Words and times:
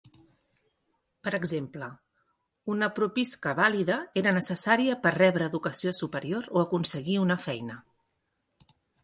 Per 1.25 1.33
exemple, 1.37 1.89
una 2.75 2.89
"propiska" 2.99 3.53
vàlida 3.59 3.99
era 4.23 4.33
necessària 4.39 4.97
per 5.05 5.13
rebre 5.17 5.51
educació 5.53 5.95
superior 6.01 6.51
o 6.57 6.65
aconseguir 6.65 7.21
una 7.29 7.39
feina. 7.47 7.79